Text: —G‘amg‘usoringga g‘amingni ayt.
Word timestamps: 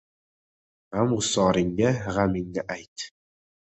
—G‘amg‘usoringga 0.95 1.95
g‘amingni 2.11 2.69
ayt. 2.79 3.11